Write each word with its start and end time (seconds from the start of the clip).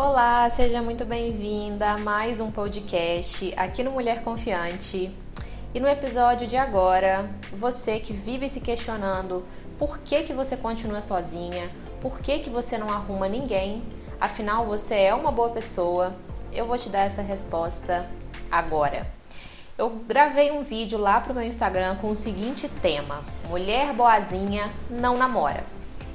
Olá, 0.00 0.48
seja 0.48 0.80
muito 0.80 1.04
bem-vinda 1.04 1.90
a 1.90 1.98
mais 1.98 2.40
um 2.40 2.52
podcast 2.52 3.52
aqui 3.56 3.82
no 3.82 3.90
Mulher 3.90 4.22
Confiante. 4.22 5.10
E 5.74 5.80
no 5.80 5.88
episódio 5.88 6.46
de 6.46 6.56
agora, 6.56 7.28
você 7.52 7.98
que 7.98 8.12
vive 8.12 8.48
se 8.48 8.60
questionando 8.60 9.44
por 9.76 9.98
que, 9.98 10.22
que 10.22 10.32
você 10.32 10.56
continua 10.56 11.02
sozinha, 11.02 11.68
por 12.00 12.20
que, 12.20 12.38
que 12.38 12.48
você 12.48 12.78
não 12.78 12.90
arruma 12.90 13.28
ninguém, 13.28 13.82
afinal 14.20 14.64
você 14.66 14.94
é 14.94 15.12
uma 15.12 15.32
boa 15.32 15.50
pessoa, 15.50 16.14
eu 16.52 16.64
vou 16.64 16.78
te 16.78 16.88
dar 16.88 17.00
essa 17.00 17.20
resposta 17.20 18.08
agora. 18.48 19.04
Eu 19.76 19.90
gravei 19.90 20.52
um 20.52 20.62
vídeo 20.62 20.96
lá 20.96 21.20
pro 21.20 21.34
meu 21.34 21.42
Instagram 21.42 21.96
com 21.96 22.12
o 22.12 22.16
seguinte 22.16 22.68
tema: 22.80 23.24
Mulher 23.48 23.92
boazinha 23.92 24.72
não 24.88 25.18
namora. 25.18 25.64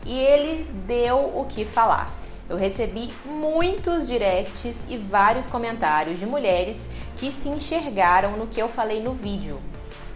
E 0.06 0.18
ele 0.18 0.64
deu 0.88 1.38
o 1.38 1.46
que 1.50 1.66
falar. 1.66 2.23
Eu 2.50 2.58
recebi 2.58 3.14
muitos 3.26 4.08
directs 4.08 4.86
e 4.90 4.98
vários 4.98 5.48
comentários 5.48 6.20
de 6.20 6.26
mulheres 6.26 6.90
que 7.18 7.32
se 7.32 7.48
enxergaram 7.48 8.38
no 8.38 8.48
que 8.48 8.62
eu 8.62 8.68
falei 8.68 9.02
no 9.02 9.14
vídeo. 9.14 9.58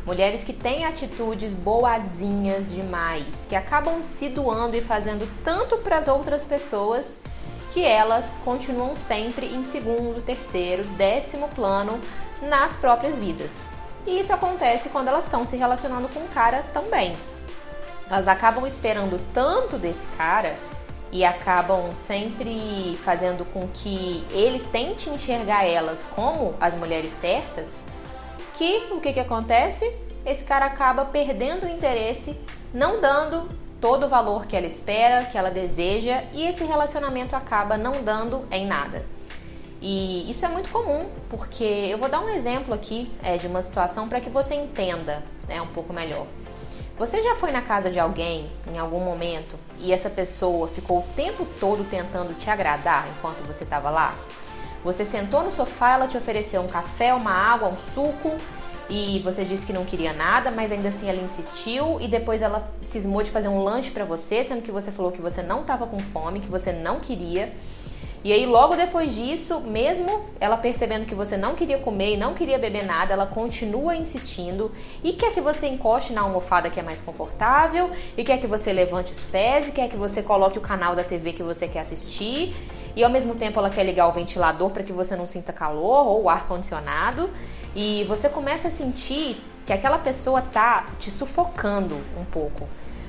Mulheres 0.05 0.43
que 0.43 0.53
têm 0.53 0.85
atitudes 0.85 1.53
boazinhas 1.53 2.71
demais, 2.71 3.45
que 3.47 3.55
acabam 3.55 4.03
se 4.03 4.29
doando 4.29 4.75
e 4.75 4.81
fazendo 4.81 5.29
tanto 5.43 5.77
para 5.77 5.97
as 5.97 6.07
outras 6.07 6.43
pessoas 6.43 7.21
que 7.73 7.83
elas 7.83 8.39
continuam 8.43 8.95
sempre 8.95 9.47
em 9.47 9.63
segundo, 9.63 10.21
terceiro, 10.21 10.83
décimo 10.95 11.49
plano 11.49 11.99
nas 12.41 12.77
próprias 12.77 13.19
vidas. 13.19 13.61
E 14.05 14.19
isso 14.19 14.33
acontece 14.33 14.89
quando 14.89 15.09
elas 15.09 15.25
estão 15.25 15.45
se 15.45 15.57
relacionando 15.57 16.07
com 16.09 16.21
um 16.21 16.27
cara 16.27 16.63
também. 16.73 17.15
Elas 18.09 18.27
acabam 18.27 18.65
esperando 18.65 19.19
tanto 19.33 19.77
desse 19.77 20.05
cara 20.17 20.55
e 21.11 21.23
acabam 21.23 21.95
sempre 21.95 22.97
fazendo 23.03 23.45
com 23.45 23.67
que 23.67 24.25
ele 24.31 24.59
tente 24.71 25.09
enxergar 25.09 25.65
elas 25.65 26.05
como 26.05 26.55
as 26.59 26.75
mulheres 26.75 27.11
certas, 27.11 27.81
que 28.55 28.87
o 28.91 28.99
que, 28.99 29.13
que 29.13 29.19
acontece? 29.19 29.89
Esse 30.25 30.43
cara 30.43 30.65
acaba 30.65 31.05
perdendo 31.05 31.65
o 31.65 31.69
interesse, 31.69 32.37
não 32.73 32.99
dando 32.99 33.49
todo 33.79 34.07
o 34.07 34.09
valor 34.09 34.45
que 34.45 34.55
ela 34.55 34.65
espera, 34.65 35.25
que 35.25 35.37
ela 35.37 35.51
deseja, 35.51 36.23
e 36.33 36.43
esse 36.43 36.63
relacionamento 36.63 37.35
acaba 37.35 37.77
não 37.77 38.03
dando 38.03 38.47
em 38.51 38.65
nada. 38.65 39.05
E 39.79 40.29
isso 40.29 40.43
é 40.43 40.49
muito 40.49 40.69
comum, 40.71 41.09
porque 41.29 41.63
eu 41.63 41.97
vou 41.97 42.09
dar 42.09 42.19
um 42.19 42.29
exemplo 42.29 42.73
aqui 42.73 43.11
é, 43.21 43.37
de 43.37 43.45
uma 43.45 43.61
situação 43.61 44.09
para 44.09 44.19
que 44.19 44.29
você 44.29 44.55
entenda 44.55 45.23
né, 45.47 45.61
um 45.61 45.67
pouco 45.67 45.93
melhor. 45.93 46.25
Você 46.97 47.21
já 47.21 47.35
foi 47.35 47.51
na 47.51 47.61
casa 47.61 47.91
de 47.91 47.99
alguém 47.99 48.49
em 48.67 48.79
algum 48.79 48.99
momento 48.99 49.55
e 49.79 49.93
essa 49.93 50.09
pessoa 50.09 50.67
ficou 50.67 50.99
o 50.99 51.05
tempo 51.15 51.45
todo 51.59 51.87
tentando 51.87 52.33
te 52.33 52.49
agradar 52.49 53.07
enquanto 53.15 53.45
você 53.45 53.63
estava 53.63 53.91
lá? 53.91 54.15
Você 54.83 55.05
sentou 55.05 55.43
no 55.43 55.51
sofá, 55.51 55.91
ela 55.91 56.07
te 56.07 56.17
ofereceu 56.17 56.59
um 56.59 56.67
café, 56.67 57.13
uma 57.13 57.31
água, 57.31 57.69
um 57.69 57.77
suco 57.93 58.35
e 58.89 59.19
você 59.19 59.45
disse 59.45 59.63
que 59.63 59.71
não 59.71 59.85
queria 59.85 60.11
nada, 60.11 60.49
mas 60.49 60.71
ainda 60.71 60.89
assim 60.89 61.07
ela 61.07 61.21
insistiu 61.21 62.01
e 62.01 62.07
depois 62.07 62.41
ela 62.41 62.67
cismou 62.81 63.21
de 63.21 63.29
fazer 63.29 63.47
um 63.47 63.61
lanche 63.63 63.91
para 63.91 64.03
você, 64.03 64.43
sendo 64.43 64.63
que 64.63 64.71
você 64.71 64.91
falou 64.91 65.11
que 65.11 65.21
você 65.21 65.43
não 65.43 65.61
estava 65.61 65.85
com 65.85 65.99
fome, 65.99 66.39
que 66.39 66.49
você 66.49 66.71
não 66.71 66.99
queria. 66.99 67.53
E 68.23 68.33
aí, 68.33 68.45
logo 68.45 68.75
depois 68.75 69.13
disso, 69.13 69.61
mesmo 69.61 70.25
ela 70.39 70.57
percebendo 70.57 71.05
que 71.05 71.13
você 71.13 71.37
não 71.37 71.55
queria 71.55 71.77
comer 71.77 72.15
e 72.15 72.17
não 72.17 72.33
queria 72.33 72.57
beber 72.57 72.83
nada, 72.85 73.13
ela 73.13 73.27
continua 73.27 73.95
insistindo 73.95 74.71
e 75.03 75.13
quer 75.13 75.31
que 75.33 75.39
você 75.39 75.67
encoste 75.67 76.13
na 76.13 76.21
almofada 76.21 76.69
que 76.69 76.79
é 76.79 76.83
mais 76.83 76.99
confortável, 76.99 77.91
e 78.17 78.23
quer 78.23 78.39
que 78.39 78.47
você 78.47 78.73
levante 78.73 79.13
os 79.13 79.21
pés, 79.21 79.67
e 79.67 79.71
quer 79.71 79.87
que 79.87 79.95
você 79.95 80.21
coloque 80.23 80.57
o 80.57 80.61
canal 80.61 80.95
da 80.95 81.03
TV 81.03 81.31
que 81.31 81.43
você 81.43 81.67
quer 81.67 81.81
assistir, 81.81 82.55
e 82.95 83.03
ao 83.03 83.09
mesmo 83.09 83.35
tempo 83.35 83.59
ela 83.59 83.69
quer 83.69 83.83
ligar 83.83 84.07
o 84.07 84.11
ventilador 84.11 84.71
para 84.71 84.83
que 84.83 84.91
você 84.91 85.15
não 85.15 85.27
sinta 85.27 85.53
calor 85.53 86.07
ou 86.07 86.23
o 86.23 86.29
ar 86.29 86.47
condicionado, 86.47 87.29
e 87.75 88.03
você 88.05 88.27
começa 88.27 88.67
a 88.67 88.71
sentir 88.71 89.39
que 89.65 89.71
aquela 89.71 89.99
pessoa 89.99 90.41
tá 90.41 90.87
te 90.97 91.11
sufocando 91.11 91.95
um 92.17 92.25
pouco. 92.25 92.67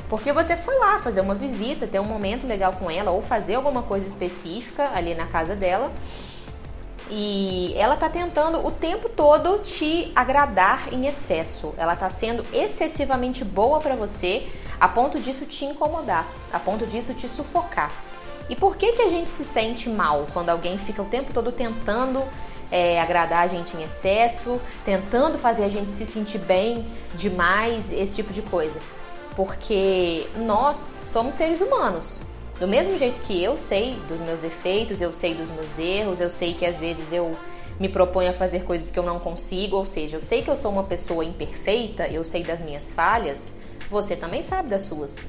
Porque 0.08 0.32
você 0.32 0.56
foi 0.56 0.76
lá 0.78 0.98
fazer 0.98 1.20
uma 1.20 1.34
visita, 1.34 1.86
ter 1.86 2.00
um 2.00 2.04
momento 2.04 2.46
legal 2.46 2.72
com 2.72 2.90
ela 2.90 3.10
ou 3.10 3.20
fazer 3.20 3.56
alguma 3.56 3.82
coisa 3.82 4.06
específica 4.06 4.90
ali 4.94 5.14
na 5.14 5.26
casa 5.26 5.54
dela. 5.54 5.92
E 7.10 7.74
ela 7.76 7.96
tá 7.96 8.08
tentando 8.08 8.66
o 8.66 8.70
tempo 8.70 9.08
todo 9.08 9.58
te 9.60 10.12
agradar 10.14 10.92
em 10.92 11.06
excesso. 11.06 11.74
Ela 11.76 11.96
tá 11.96 12.08
sendo 12.10 12.44
excessivamente 12.52 13.44
boa 13.44 13.80
para 13.80 13.94
você, 13.94 14.46
a 14.80 14.88
ponto 14.88 15.18
disso 15.18 15.44
te 15.46 15.64
incomodar, 15.64 16.26
a 16.52 16.58
ponto 16.58 16.86
disso 16.86 17.14
te 17.14 17.28
sufocar. 17.28 17.90
E 18.48 18.56
por 18.56 18.76
que 18.76 18.92
que 18.92 19.02
a 19.02 19.08
gente 19.08 19.30
se 19.30 19.44
sente 19.44 19.90
mal 19.90 20.26
quando 20.32 20.48
alguém 20.48 20.78
fica 20.78 21.02
o 21.02 21.06
tempo 21.06 21.32
todo 21.32 21.52
tentando 21.52 22.22
é, 22.70 23.00
agradar 23.00 23.44
a 23.44 23.46
gente 23.46 23.76
em 23.76 23.82
excesso, 23.82 24.60
tentando 24.84 25.38
fazer 25.38 25.64
a 25.64 25.68
gente 25.68 25.92
se 25.92 26.06
sentir 26.06 26.38
bem 26.38 26.86
demais, 27.14 27.92
esse 27.92 28.14
tipo 28.14 28.32
de 28.32 28.40
coisa? 28.42 28.80
Porque 29.38 30.26
nós 30.34 30.76
somos 30.78 31.34
seres 31.34 31.60
humanos. 31.60 32.20
Do 32.58 32.66
mesmo 32.66 32.98
jeito 32.98 33.20
que 33.20 33.40
eu 33.40 33.56
sei 33.56 33.94
dos 34.08 34.20
meus 34.20 34.40
defeitos, 34.40 35.00
eu 35.00 35.12
sei 35.12 35.32
dos 35.32 35.48
meus 35.48 35.78
erros, 35.78 36.18
eu 36.18 36.28
sei 36.28 36.54
que 36.54 36.66
às 36.66 36.76
vezes 36.76 37.12
eu 37.12 37.36
me 37.78 37.88
proponho 37.88 38.30
a 38.30 38.32
fazer 38.32 38.64
coisas 38.64 38.90
que 38.90 38.98
eu 38.98 39.04
não 39.04 39.20
consigo, 39.20 39.76
ou 39.76 39.86
seja, 39.86 40.16
eu 40.16 40.24
sei 40.24 40.42
que 40.42 40.50
eu 40.50 40.56
sou 40.56 40.72
uma 40.72 40.82
pessoa 40.82 41.24
imperfeita, 41.24 42.08
eu 42.08 42.24
sei 42.24 42.42
das 42.42 42.60
minhas 42.60 42.92
falhas, 42.92 43.60
você 43.88 44.16
também 44.16 44.42
sabe 44.42 44.70
das 44.70 44.82
suas. 44.82 45.28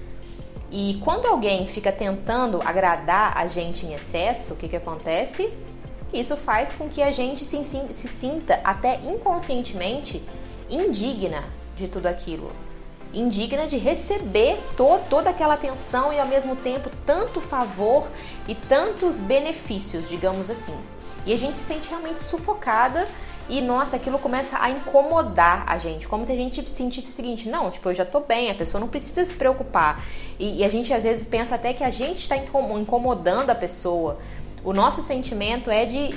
E 0.72 1.00
quando 1.04 1.28
alguém 1.28 1.68
fica 1.68 1.92
tentando 1.92 2.60
agradar 2.66 3.38
a 3.38 3.46
gente 3.46 3.86
em 3.86 3.94
excesso, 3.94 4.56
o 4.56 4.58
que, 4.58 4.68
que 4.68 4.76
acontece? 4.76 5.54
Isso 6.12 6.36
faz 6.36 6.74
com 6.74 6.90
que 6.90 7.04
a 7.04 7.12
gente 7.12 7.46
se, 7.46 7.64
se 7.64 8.08
sinta 8.08 8.60
até 8.64 9.00
inconscientemente 9.04 10.20
indigna 10.68 11.44
de 11.78 11.88
tudo 11.88 12.08
aquilo 12.08 12.52
indigna 13.14 13.68
de 13.68 13.78
receber 13.78 14.58
to 14.78 15.00
toda 15.10 15.30
aquela 15.30 15.56
atenção 15.56 16.14
e 16.14 16.20
ao 16.20 16.28
mesmo 16.28 16.56
tempo 16.56 16.90
tanto 17.06 17.42
favor 17.42 18.08
e 18.48 18.56
tantos 18.56 19.20
benefícios, 19.20 20.08
digamos 20.08 20.50
assim. 20.50 20.76
E 21.26 21.34
a 21.34 21.38
gente 21.38 21.58
se 21.58 21.64
sente 21.64 21.90
realmente 21.90 22.20
sufocada 22.20 23.08
e 23.50 23.62
nossa, 23.62 23.96
aquilo 23.96 24.20
começa 24.20 24.58
a 24.62 24.70
incomodar 24.70 25.64
a 25.68 25.78
gente, 25.80 26.08
como 26.08 26.24
se 26.24 26.32
a 26.32 26.36
gente 26.36 26.70
sentisse 26.70 27.10
o 27.10 27.12
seguinte: 27.12 27.50
não, 27.50 27.72
tipo, 27.72 27.90
eu 27.90 27.96
já 27.96 28.06
tô 28.06 28.20
bem, 28.20 28.52
a 28.52 28.56
pessoa 28.56 28.80
não 28.80 28.88
precisa 28.88 29.26
se 29.26 29.34
preocupar. 29.34 30.06
E, 30.38 30.60
e 30.60 30.64
a 30.64 30.70
gente 30.70 30.94
às 30.94 31.04
vezes 31.04 31.26
pensa 31.26 31.56
até 31.56 31.74
que 31.74 31.84
a 31.84 31.90
gente 31.90 32.20
está 32.20 32.38
incomodando 32.38 33.50
a 33.50 33.56
pessoa. 33.56 34.20
O 34.64 34.74
nosso 34.74 35.02
sentimento 35.02 35.72
é 35.72 35.86
de, 35.86 36.14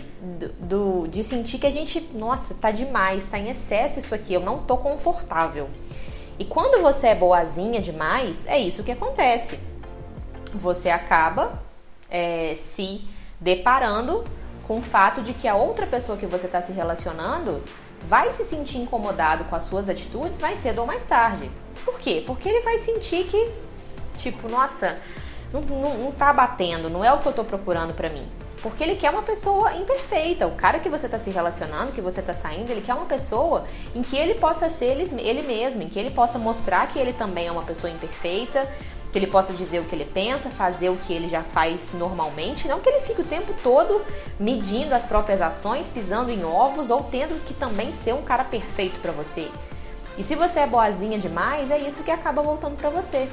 do, 0.59 1.07
de 1.07 1.23
sentir 1.25 1.59
que 1.59 1.67
a 1.67 1.71
gente, 1.71 2.01
nossa, 2.13 2.55
tá 2.55 2.71
demais, 2.71 3.29
tá 3.29 3.39
em 3.39 3.49
excesso 3.49 4.01
isso 4.01 4.15
aqui, 4.15 4.35
eu 4.35 4.41
não 4.41 4.59
tô 4.59 4.77
confortável. 4.77 5.71
E 6.39 6.45
quando 6.45 6.83
você 6.83 7.09
é 7.09 7.15
boazinha 7.15 7.81
demais, 7.81 8.47
é 8.47 8.59
isso 8.59 8.83
que 8.83 8.93
acontece. 8.93 9.59
Você 10.55 10.91
acaba 10.91 11.63
é, 12.11 12.55
se 12.57 13.05
deparando 13.41 14.25
com 14.67 14.79
o 14.79 14.83
fato 14.83 15.23
de 15.23 15.35
que 15.35 15.49
a 15.49 15.55
outra 15.55 15.87
pessoa 15.87 16.17
que 16.17 16.27
você 16.27 16.47
está 16.47 16.61
se 16.61 16.73
relacionando 16.73 17.63
vai 18.07 18.33
se 18.33 18.45
sentir 18.45 18.79
incomodado 18.79 19.45
com 19.45 19.57
as 19.57 19.65
suas 19.65 19.89
atitudes 19.89 20.41
mais 20.41 20.59
cedo 20.59 20.81
ou 20.81 20.87
mais 20.87 21.05
tarde. 21.05 21.51
Por 21.85 21.99
quê? 21.99 22.23
Porque 22.27 22.49
ele 22.49 22.61
vai 22.63 22.79
sentir 22.79 23.25
que, 23.25 23.51
tipo, 24.17 24.49
nossa, 24.49 24.99
não, 25.53 25.61
não, 25.61 25.99
não 25.99 26.13
tá 26.13 26.33
batendo, 26.33 26.89
não 26.89 27.05
é 27.05 27.13
o 27.13 27.19
que 27.19 27.27
eu 27.27 27.33
tô 27.33 27.45
procurando 27.45 27.95
para 27.95 28.09
mim. 28.09 28.27
Porque 28.63 28.85
ele 28.85 28.95
quer 28.95 29.11
uma 29.11 29.23
pessoa 29.23 29.75
imperfeita. 29.75 30.47
O 30.47 30.53
cara 30.53 30.79
que 30.79 30.89
você 30.89 31.07
está 31.07 31.19
se 31.19 31.31
relacionando, 31.31 31.93
que 31.93 32.01
você 32.01 32.21
está 32.21 32.33
saindo, 32.33 32.71
ele 32.71 32.81
quer 32.81 32.95
uma 32.95 33.07
pessoa 33.07 33.65
em 33.95 34.03
que 34.03 34.17
ele 34.17 34.35
possa 34.35 34.71
ser 34.71 34.97
ele, 34.97 35.43
mesmo, 35.43 35.83
em 35.83 35.89
que 35.89 35.99
ele 35.99 36.11
possa 36.11 36.39
mostrar 36.39 36.87
que 36.87 36.99
ele 36.99 37.13
também 37.13 37.49
é 37.49 37.53
uma 37.53 37.65
pessoa 37.65 37.93
imperfeita, 37.93 38.69
que 39.11 39.19
ele 39.19 39.27
possa 39.27 39.53
dizer 39.53 39.81
o 39.81 39.85
que 39.85 39.95
ele 39.95 40.05
pensa, 40.05 40.49
fazer 40.49 40.91
o 40.91 40.97
que 40.97 41.13
ele 41.13 41.29
já 41.29 41.43
faz 41.43 41.93
normalmente, 41.93 42.69
não 42.69 42.81
que 42.81 42.89
ele 42.89 43.01
fique 43.01 43.21
o 43.21 43.25
tempo 43.25 43.53
todo 43.63 44.01
medindo 44.39 44.95
as 44.95 45.05
próprias 45.05 45.43
ações, 45.43 45.89
pisando 45.89 46.31
em 46.31 46.45
ovos 46.45 46.89
ou 46.89 47.03
tendo 47.03 47.45
que 47.45 47.53
também 47.53 47.93
ser 47.93 48.15
um 48.15 48.23
cara 48.23 48.45
perfeito 48.45 49.01
para 49.01 49.13
você. 49.13 49.51
E 50.17 50.23
se 50.23 50.35
você 50.35 50.61
é 50.61 50.67
boazinha 50.67 51.19
demais, 51.19 51.71
é 51.71 51.79
isso 51.79 52.05
que 52.05 52.11
acaba 52.11 52.43
voltando 52.43 52.77
para 52.77 52.91
você. 52.91 53.29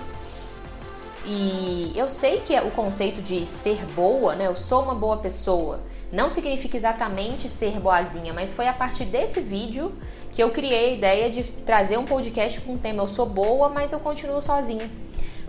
E 1.25 1.91
eu 1.95 2.09
sei 2.09 2.41
que 2.41 2.57
o 2.59 2.71
conceito 2.71 3.21
de 3.21 3.45
ser 3.45 3.85
boa, 3.87 4.35
né? 4.35 4.47
Eu 4.47 4.55
sou 4.55 4.83
uma 4.83 4.95
boa 4.95 5.17
pessoa, 5.17 5.81
não 6.11 6.31
significa 6.31 6.75
exatamente 6.75 7.49
ser 7.49 7.79
boazinha, 7.79 8.33
mas 8.33 8.53
foi 8.53 8.67
a 8.67 8.73
partir 8.73 9.05
desse 9.05 9.39
vídeo 9.39 9.93
que 10.31 10.41
eu 10.41 10.49
criei 10.51 10.91
a 10.91 10.93
ideia 10.93 11.29
de 11.29 11.43
trazer 11.43 11.97
um 11.97 12.05
podcast 12.05 12.61
com 12.61 12.75
o 12.75 12.77
tema 12.77 13.03
Eu 13.03 13.07
sou 13.07 13.25
boa, 13.25 13.69
mas 13.69 13.91
eu 13.91 13.99
continuo 13.99 14.41
sozinha. 14.41 14.89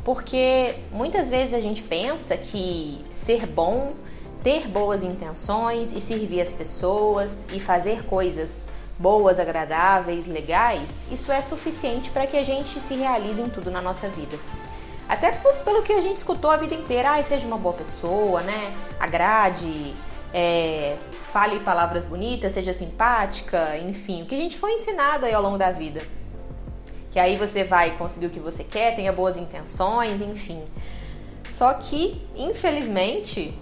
Porque 0.04 0.74
muitas 0.90 1.28
vezes 1.30 1.54
a 1.54 1.60
gente 1.60 1.82
pensa 1.82 2.36
que 2.36 3.04
ser 3.10 3.46
bom, 3.46 3.94
ter 4.42 4.66
boas 4.68 5.02
intenções 5.02 5.92
e 5.92 6.00
servir 6.00 6.40
as 6.40 6.52
pessoas 6.52 7.46
e 7.52 7.60
fazer 7.60 8.04
coisas 8.04 8.70
boas, 8.98 9.40
agradáveis, 9.40 10.26
legais, 10.26 11.08
isso 11.10 11.32
é 11.32 11.40
suficiente 11.40 12.10
para 12.10 12.26
que 12.26 12.36
a 12.36 12.42
gente 12.42 12.80
se 12.80 12.94
realize 12.94 13.40
em 13.40 13.48
tudo 13.48 13.70
na 13.70 13.80
nossa 13.80 14.08
vida. 14.10 14.38
Até 15.10 15.32
por, 15.32 15.52
pelo 15.64 15.82
que 15.82 15.92
a 15.92 16.00
gente 16.00 16.18
escutou 16.18 16.52
a 16.52 16.56
vida 16.56 16.72
inteira, 16.72 17.16
ah, 17.16 17.22
seja 17.24 17.44
uma 17.44 17.58
boa 17.58 17.74
pessoa, 17.74 18.42
né? 18.42 18.72
Agrade, 19.00 19.92
é, 20.32 20.96
fale 21.32 21.58
palavras 21.58 22.04
bonitas, 22.04 22.52
seja 22.52 22.72
simpática, 22.72 23.76
enfim, 23.78 24.22
o 24.22 24.26
que 24.26 24.36
a 24.36 24.38
gente 24.38 24.56
foi 24.56 24.74
ensinado 24.74 25.26
aí 25.26 25.34
ao 25.34 25.42
longo 25.42 25.58
da 25.58 25.72
vida. 25.72 26.00
Que 27.10 27.18
aí 27.18 27.34
você 27.34 27.64
vai 27.64 27.96
conseguir 27.98 28.26
o 28.26 28.30
que 28.30 28.38
você 28.38 28.62
quer, 28.62 28.94
tenha 28.94 29.12
boas 29.12 29.36
intenções, 29.36 30.22
enfim. 30.22 30.62
Só 31.48 31.74
que, 31.74 32.24
infelizmente, 32.36 33.52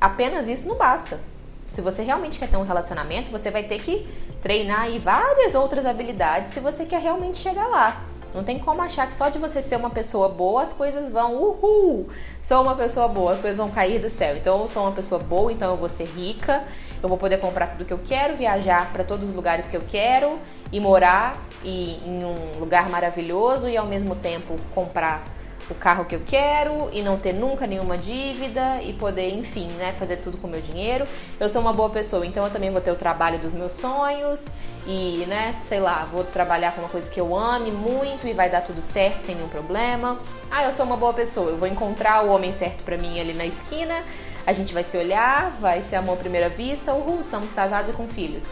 apenas 0.00 0.46
isso 0.46 0.68
não 0.68 0.76
basta. 0.76 1.18
Se 1.66 1.80
você 1.80 2.04
realmente 2.04 2.38
quer 2.38 2.48
ter 2.48 2.56
um 2.56 2.62
relacionamento, 2.62 3.32
você 3.32 3.50
vai 3.50 3.64
ter 3.64 3.80
que 3.80 4.06
treinar 4.40 4.82
aí 4.82 5.00
várias 5.00 5.56
outras 5.56 5.84
habilidades 5.84 6.52
se 6.52 6.60
você 6.60 6.86
quer 6.86 7.00
realmente 7.00 7.38
chegar 7.38 7.66
lá. 7.66 8.11
Não 8.34 8.42
tem 8.42 8.58
como 8.58 8.80
achar 8.80 9.06
que 9.06 9.14
só 9.14 9.28
de 9.28 9.38
você 9.38 9.60
ser 9.60 9.76
uma 9.76 9.90
pessoa 9.90 10.28
boa 10.28 10.62
as 10.62 10.72
coisas 10.72 11.10
vão, 11.10 11.34
uhul, 11.34 12.08
sou 12.42 12.62
uma 12.62 12.74
pessoa 12.74 13.08
boa, 13.08 13.32
as 13.32 13.40
coisas 13.40 13.58
vão 13.58 13.70
cair 13.70 14.00
do 14.00 14.08
céu. 14.08 14.36
Então 14.36 14.60
eu 14.60 14.68
sou 14.68 14.82
uma 14.82 14.92
pessoa 14.92 15.20
boa, 15.20 15.52
então 15.52 15.70
eu 15.70 15.76
vou 15.76 15.88
ser 15.88 16.04
rica, 16.04 16.64
eu 17.02 17.08
vou 17.08 17.18
poder 17.18 17.38
comprar 17.38 17.68
tudo 17.68 17.84
que 17.84 17.92
eu 17.92 18.00
quero, 18.04 18.36
viajar 18.36 18.92
para 18.92 19.04
todos 19.04 19.28
os 19.28 19.34
lugares 19.34 19.68
que 19.68 19.76
eu 19.76 19.82
quero 19.86 20.38
e 20.70 20.80
morar 20.80 21.36
e, 21.62 22.00
em 22.06 22.24
um 22.24 22.58
lugar 22.58 22.88
maravilhoso 22.88 23.68
e 23.68 23.76
ao 23.76 23.86
mesmo 23.86 24.14
tempo 24.14 24.56
comprar 24.74 25.24
o 25.70 25.74
carro 25.74 26.04
que 26.04 26.14
eu 26.14 26.22
quero 26.24 26.90
e 26.92 27.02
não 27.02 27.18
ter 27.18 27.32
nunca 27.32 27.66
nenhuma 27.66 27.96
dívida 27.96 28.80
e 28.82 28.92
poder, 28.92 29.30
enfim, 29.34 29.66
né, 29.78 29.92
fazer 29.98 30.16
tudo 30.16 30.38
com 30.38 30.46
o 30.46 30.50
meu 30.50 30.60
dinheiro. 30.60 31.06
Eu 31.38 31.48
sou 31.48 31.60
uma 31.60 31.72
boa 31.72 31.90
pessoa, 31.90 32.26
então 32.26 32.44
eu 32.44 32.50
também 32.50 32.70
vou 32.70 32.80
ter 32.80 32.90
o 32.90 32.96
trabalho 32.96 33.38
dos 33.38 33.52
meus 33.52 33.72
sonhos 33.72 34.46
e, 34.86 35.24
né, 35.28 35.54
sei 35.62 35.80
lá, 35.80 36.06
vou 36.10 36.24
trabalhar 36.24 36.72
com 36.72 36.80
uma 36.80 36.88
coisa 36.88 37.08
que 37.08 37.20
eu 37.20 37.36
ame 37.36 37.70
muito 37.70 38.26
e 38.26 38.32
vai 38.32 38.50
dar 38.50 38.62
tudo 38.62 38.82
certo 38.82 39.20
sem 39.20 39.34
nenhum 39.34 39.48
problema. 39.48 40.18
Ah, 40.50 40.64
eu 40.64 40.72
sou 40.72 40.84
uma 40.84 40.96
boa 40.96 41.12
pessoa, 41.12 41.50
eu 41.50 41.56
vou 41.56 41.68
encontrar 41.68 42.24
o 42.24 42.30
homem 42.30 42.52
certo 42.52 42.82
para 42.82 42.98
mim 42.98 43.20
ali 43.20 43.32
na 43.32 43.46
esquina. 43.46 44.02
A 44.44 44.52
gente 44.52 44.74
vai 44.74 44.82
se 44.82 44.96
olhar, 44.96 45.50
vai 45.60 45.82
ser 45.82 45.96
amor 45.96 46.14
à 46.14 46.16
primeira 46.16 46.48
vista, 46.48 46.92
uhul, 46.92 47.20
estamos 47.20 47.52
casados 47.52 47.90
e 47.90 47.92
com 47.92 48.08
filhos. 48.08 48.44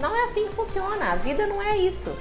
Não 0.00 0.14
é 0.16 0.24
assim 0.24 0.46
que 0.48 0.54
funciona, 0.54 1.12
a 1.12 1.16
vida 1.16 1.46
não 1.46 1.62
é 1.62 1.76
isso 1.76 2.16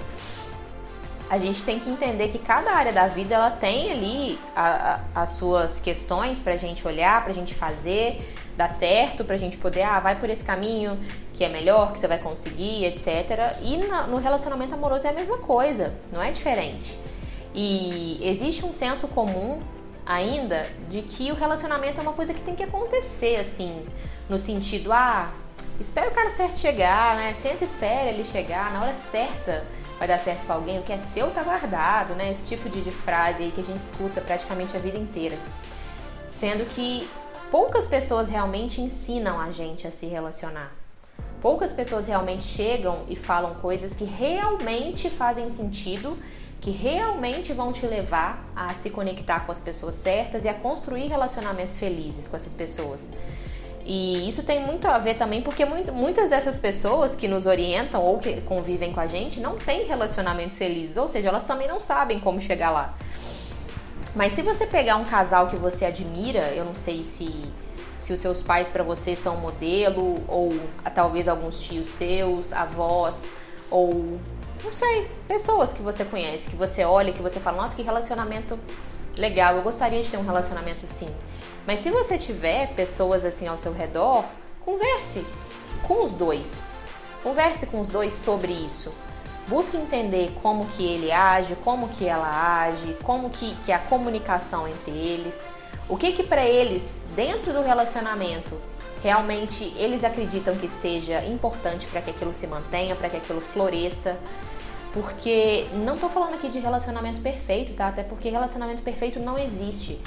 a 1.30 1.38
gente 1.38 1.64
tem 1.64 1.80
que 1.80 1.90
entender 1.90 2.30
que 2.30 2.40
cada 2.40 2.72
área 2.72 2.92
da 2.92 3.08
vida 3.08 3.36
ela 3.36 3.52
tem 3.52 3.92
ali 3.92 4.40
a, 4.56 4.96
a, 5.16 5.22
as 5.22 5.30
suas 5.30 5.80
questões 5.80 6.40
para 6.40 6.54
a 6.54 6.58
gente 6.58 6.88
olhar, 6.88 7.22
para 7.22 7.32
a 7.32 7.36
gente 7.36 7.54
fazer, 7.54 8.34
dar 8.58 8.68
certo, 8.68 9.24
para 9.24 9.36
a 9.36 9.38
gente 9.38 9.56
poder, 9.56 9.84
ah, 9.84 10.00
vai 10.00 10.16
por 10.16 10.30
esse 10.30 10.44
caminho 10.44 11.00
que 11.34 11.44
é 11.44 11.50
melhor, 11.50 11.94
que 11.94 12.00
você 12.00 12.08
vai 12.08 12.18
conseguir, 12.18 12.84
etc. 12.86 13.56
E 13.62 13.78
na, 13.78 14.08
no 14.08 14.18
relacionamento 14.18 14.74
amoroso 14.74 15.06
é 15.06 15.12
a 15.12 15.14
mesma 15.14 15.38
coisa, 15.38 15.94
não 16.12 16.22
é 16.22 16.32
diferente. 16.32 16.98
E 17.54 18.20
existe 18.24 18.66
um 18.66 18.74
senso 18.74 19.08
comum 19.08 19.62
ainda 20.06 20.68
de 20.90 21.04
que 21.04 21.32
o 21.32 21.36
relacionamento 21.36 22.00
é 22.00 22.02
uma 22.02 22.14
coisa 22.14 22.34
que 22.34 22.42
tem 22.42 22.56
que 22.56 22.64
acontecer, 22.64 23.36
assim, 23.36 23.86
no 24.28 24.40
sentido, 24.40 24.92
ah, 24.92 25.32
espera 25.80 26.10
o 26.10 26.12
cara 26.12 26.32
certo 26.32 26.58
chegar, 26.58 27.16
né? 27.16 27.34
Senta, 27.34 27.64
espera 27.64 28.10
ele 28.10 28.24
chegar 28.24 28.74
na 28.74 28.82
hora 28.82 28.94
certa 28.94 29.64
vai 30.00 30.08
dar 30.08 30.18
certo 30.18 30.48
com 30.48 30.54
alguém, 30.54 30.80
o 30.80 30.84
que 30.84 30.94
é 30.94 30.98
seu 30.98 31.30
tá 31.30 31.44
guardado, 31.44 32.16
né? 32.16 32.32
Esse 32.32 32.48
tipo 32.48 32.70
de, 32.70 32.82
de 32.82 32.92
frase 32.92 33.44
aí 33.44 33.52
que 33.52 33.60
a 33.60 33.64
gente 33.64 33.82
escuta 33.82 34.22
praticamente 34.22 34.76
a 34.76 34.80
vida 34.80 34.98
inteira. 34.98 35.38
Sendo 36.30 36.66
que 36.66 37.08
poucas 37.52 37.86
pessoas 37.86 38.30
realmente 38.30 38.80
ensinam 38.80 39.40
a 39.40 39.52
gente 39.52 39.86
a 39.86 39.92
se 39.92 40.06
relacionar. 40.06 40.72
Poucas 41.42 41.74
pessoas 41.74 42.08
realmente 42.08 42.46
chegam 42.46 43.06
e 43.10 43.16
falam 43.16 43.56
coisas 43.56 43.94
que 43.94 44.06
realmente 44.06 45.10
fazem 45.10 45.52
sentido, 45.52 46.18
que 46.62 46.72
realmente 46.72 47.52
vão 47.52 47.74
te 47.74 47.86
levar 47.86 48.46
a 48.56 48.74
se 48.74 48.90
conectar 48.90 49.42
com 49.42 49.52
as 49.52 49.60
pessoas 49.60 49.96
certas 49.96 50.46
e 50.46 50.50
a 50.50 50.54
construir 50.54 51.08
relacionamentos 51.08 51.78
felizes 51.78 52.28
com 52.28 52.38
essas 52.38 52.54
pessoas. 52.54 53.12
E 53.92 54.30
isso 54.30 54.44
tem 54.44 54.64
muito 54.64 54.88
a 54.88 55.00
ver 55.00 55.16
também 55.16 55.42
porque 55.42 55.66
muito, 55.66 55.92
muitas 55.92 56.30
dessas 56.30 56.60
pessoas 56.60 57.16
que 57.16 57.28
nos 57.28 57.48
orientam 57.48 58.04
ou 58.04 58.20
que 58.20 58.40
convivem 58.42 58.94
com 58.94 59.00
a 59.00 59.08
gente 59.08 59.40
não 59.40 59.58
têm 59.58 59.88
relacionamentos 59.88 60.60
felizes, 60.60 60.96
ou 60.96 61.10
seja, 61.10 61.30
elas 61.30 61.44
também 61.44 61.68
não 61.68 61.80
sabem 61.80 62.20
como 62.20 62.40
chegar 62.40 62.70
lá. 62.70 62.94
Mas 64.14 64.34
se 64.34 64.44
você 64.44 64.68
pegar 64.68 64.96
um 64.98 65.06
casal 65.06 65.48
que 65.48 65.56
você 65.56 65.86
admira, 65.86 66.52
eu 66.54 66.64
não 66.64 66.76
sei 66.76 67.02
se 67.04 67.52
se 68.00 68.14
os 68.14 68.20
seus 68.20 68.44
pais 68.44 68.70
para 68.70 68.84
você 68.84 69.16
são 69.16 69.38
modelo 69.38 70.24
ou 70.28 70.54
talvez 70.94 71.28
alguns 71.28 71.60
tios 71.60 71.90
seus, 71.90 72.54
avós 72.54 73.34
ou 73.72 74.20
não 74.64 74.72
sei, 74.72 75.10
pessoas 75.28 75.74
que 75.74 75.82
você 75.82 76.06
conhece, 76.06 76.48
que 76.48 76.56
você 76.56 76.84
olha, 76.84 77.12
que 77.12 77.24
você 77.24 77.40
fala, 77.40 77.58
nossa, 77.64 77.76
que 77.76 77.82
relacionamento 77.82 78.60
legal, 79.18 79.56
eu 79.56 79.64
gostaria 79.64 80.04
de 80.04 80.10
ter 80.10 80.18
um 80.18 80.26
relacionamento 80.26 80.86
assim. 80.86 81.10
Mas 81.70 81.82
se 81.82 81.92
você 81.92 82.18
tiver 82.18 82.74
pessoas 82.74 83.24
assim 83.24 83.48
ao 83.48 83.56
seu 83.56 83.72
redor, 83.72 84.26
converse 84.66 85.24
com 85.84 86.04
os 86.04 86.12
dois. 86.12 86.72
Converse 87.22 87.68
com 87.68 87.80
os 87.80 87.88
dois 87.88 88.12
sobre 88.12 88.52
isso. 88.52 88.92
Busque 89.48 89.78
entender 89.78 90.32
como 90.42 90.66
que 90.66 90.84
ele 90.84 91.12
age, 91.12 91.56
como 91.64 91.90
que 91.90 92.08
ela 92.08 92.64
age, 92.64 92.98
como 93.04 93.30
que, 93.30 93.54
que 93.64 93.72
é 93.72 93.76
a 93.76 93.80
comunicação 93.80 94.68
entre 94.68 94.90
eles. 94.90 95.48
O 95.88 95.96
que 95.96 96.12
que 96.12 96.24
para 96.24 96.44
eles, 96.44 97.04
dentro 97.16 97.54
do 97.54 97.62
relacionamento, 97.62 98.60
realmente 99.04 99.72
eles 99.78 100.04
acreditam 100.04 100.56
que 100.56 100.68
seja 100.68 101.24
importante 101.24 101.86
para 101.86 102.02
que 102.02 102.10
aquilo 102.10 102.34
se 102.34 102.48
mantenha, 102.48 102.96
para 102.96 103.10
que 103.10 103.18
aquilo 103.18 103.42
floresça. 103.42 104.18
Porque 104.92 105.68
não 105.72 105.94
estou 105.94 106.10
falando 106.10 106.34
aqui 106.34 106.50
de 106.50 106.58
relacionamento 106.58 107.22
perfeito, 107.22 107.76
tá? 107.76 107.90
Até 107.90 108.02
porque 108.02 108.28
relacionamento 108.28 108.82
perfeito 108.82 109.20
não 109.20 109.38
existe. 109.38 110.02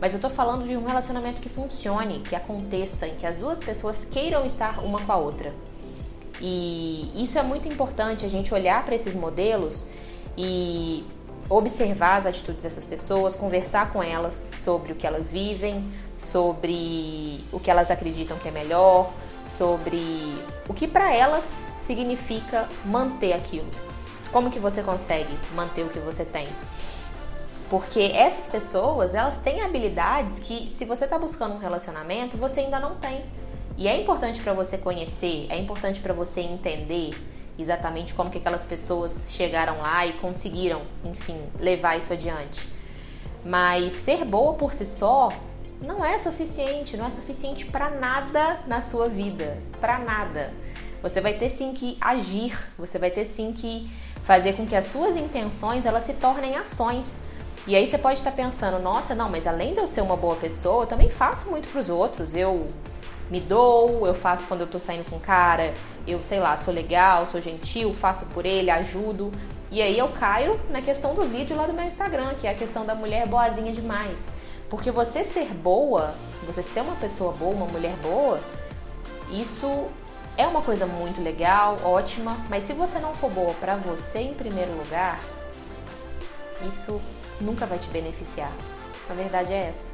Mas 0.00 0.12
eu 0.12 0.20
tô 0.20 0.28
falando 0.28 0.66
de 0.66 0.76
um 0.76 0.84
relacionamento 0.84 1.40
que 1.40 1.48
funcione, 1.48 2.20
que 2.20 2.34
aconteça, 2.34 3.06
em 3.06 3.14
que 3.14 3.26
as 3.26 3.38
duas 3.38 3.60
pessoas 3.60 4.04
queiram 4.04 4.44
estar 4.44 4.84
uma 4.84 5.00
com 5.00 5.12
a 5.12 5.16
outra. 5.16 5.54
E 6.40 7.10
isso 7.14 7.38
é 7.38 7.42
muito 7.42 7.66
importante 7.66 8.24
a 8.24 8.28
gente 8.28 8.52
olhar 8.52 8.84
para 8.84 8.94
esses 8.94 9.14
modelos 9.14 9.86
e 10.36 11.04
observar 11.48 12.16
as 12.16 12.26
atitudes 12.26 12.62
dessas 12.62 12.84
pessoas, 12.84 13.34
conversar 13.34 13.92
com 13.92 14.02
elas 14.02 14.34
sobre 14.34 14.92
o 14.92 14.96
que 14.96 15.06
elas 15.06 15.32
vivem, 15.32 15.88
sobre 16.16 17.44
o 17.52 17.60
que 17.60 17.70
elas 17.70 17.90
acreditam 17.90 18.36
que 18.38 18.48
é 18.48 18.50
melhor, 18.50 19.12
sobre 19.44 20.34
o 20.68 20.74
que 20.74 20.88
para 20.88 21.14
elas 21.14 21.62
significa 21.78 22.68
manter 22.84 23.32
aquilo. 23.32 23.68
Como 24.32 24.50
que 24.50 24.58
você 24.58 24.82
consegue 24.82 25.32
manter 25.54 25.84
o 25.84 25.88
que 25.88 26.00
você 26.00 26.24
tem? 26.24 26.48
Porque 27.68 28.12
essas 28.14 28.48
pessoas, 28.48 29.14
elas 29.14 29.38
têm 29.38 29.60
habilidades 29.60 30.38
que 30.38 30.70
se 30.70 30.84
você 30.84 31.04
está 31.04 31.18
buscando 31.18 31.54
um 31.54 31.58
relacionamento, 31.58 32.36
você 32.36 32.60
ainda 32.60 32.78
não 32.78 32.96
tem. 32.96 33.24
E 33.76 33.88
é 33.88 34.00
importante 34.00 34.40
para 34.40 34.52
você 34.52 34.78
conhecer, 34.78 35.46
é 35.50 35.58
importante 35.58 36.00
para 36.00 36.14
você 36.14 36.40
entender 36.40 37.10
exatamente 37.58 38.14
como 38.14 38.30
que 38.30 38.38
aquelas 38.38 38.64
pessoas 38.64 39.26
chegaram 39.30 39.78
lá 39.78 40.06
e 40.06 40.14
conseguiram, 40.14 40.82
enfim, 41.04 41.40
levar 41.58 41.96
isso 41.96 42.12
adiante. 42.12 42.68
Mas 43.44 43.92
ser 43.92 44.24
boa 44.24 44.54
por 44.54 44.72
si 44.72 44.86
só 44.86 45.30
não 45.80 46.04
é 46.04 46.18
suficiente, 46.18 46.96
não 46.96 47.06
é 47.06 47.10
suficiente 47.10 47.66
para 47.66 47.90
nada 47.90 48.60
na 48.66 48.80
sua 48.80 49.08
vida, 49.08 49.58
para 49.80 49.98
nada. 49.98 50.52
Você 51.02 51.20
vai 51.20 51.34
ter 51.34 51.50
sim 51.50 51.72
que 51.72 51.96
agir, 52.00 52.56
você 52.78 52.98
vai 52.98 53.10
ter 53.10 53.24
sim 53.24 53.52
que 53.52 53.88
fazer 54.24 54.54
com 54.54 54.66
que 54.66 54.74
as 54.74 54.86
suas 54.86 55.16
intenções 55.16 55.86
elas 55.86 56.04
se 56.04 56.14
tornem 56.14 56.56
ações. 56.56 57.22
E 57.66 57.74
aí 57.74 57.84
você 57.84 57.98
pode 57.98 58.18
estar 58.18 58.30
pensando, 58.30 58.78
nossa, 58.78 59.12
não, 59.12 59.28
mas 59.28 59.44
além 59.44 59.74
de 59.74 59.80
eu 59.80 59.88
ser 59.88 60.00
uma 60.00 60.16
boa 60.16 60.36
pessoa, 60.36 60.84
eu 60.84 60.86
também 60.86 61.10
faço 61.10 61.50
muito 61.50 61.66
para 61.66 61.80
os 61.80 61.90
outros. 61.90 62.34
Eu 62.36 62.68
me 63.28 63.40
dou, 63.40 64.06
eu 64.06 64.14
faço 64.14 64.46
quando 64.46 64.60
eu 64.60 64.68
tô 64.68 64.78
saindo 64.78 65.04
com 65.10 65.18
cara, 65.18 65.74
eu 66.06 66.22
sei 66.22 66.38
lá, 66.38 66.56
sou 66.56 66.72
legal, 66.72 67.26
sou 67.26 67.40
gentil, 67.40 67.92
faço 67.92 68.26
por 68.26 68.46
ele, 68.46 68.70
ajudo. 68.70 69.32
E 69.72 69.82
aí 69.82 69.98
eu 69.98 70.08
caio 70.10 70.60
na 70.70 70.80
questão 70.80 71.12
do 71.12 71.22
vídeo 71.22 71.56
lá 71.56 71.66
do 71.66 71.72
meu 71.72 71.84
Instagram, 71.84 72.34
que 72.34 72.46
é 72.46 72.50
a 72.50 72.54
questão 72.54 72.86
da 72.86 72.94
mulher 72.94 73.26
boazinha 73.26 73.72
demais. 73.72 74.34
Porque 74.70 74.92
você 74.92 75.24
ser 75.24 75.52
boa, 75.52 76.14
você 76.46 76.62
ser 76.62 76.82
uma 76.82 76.94
pessoa 76.94 77.32
boa, 77.32 77.52
uma 77.52 77.66
mulher 77.66 77.96
boa, 77.96 78.40
isso 79.28 79.88
é 80.36 80.46
uma 80.46 80.62
coisa 80.62 80.86
muito 80.86 81.20
legal, 81.20 81.78
ótima, 81.82 82.36
mas 82.48 82.64
se 82.64 82.72
você 82.74 83.00
não 83.00 83.12
for 83.12 83.30
boa 83.30 83.54
para 83.54 83.74
você 83.74 84.20
em 84.20 84.34
primeiro 84.34 84.72
lugar, 84.76 85.18
isso 86.66 87.00
nunca 87.40 87.66
vai 87.66 87.78
te 87.78 87.88
beneficiar. 87.88 88.52
A 89.08 89.14
verdade 89.14 89.52
é 89.52 89.68
essa. 89.68 89.92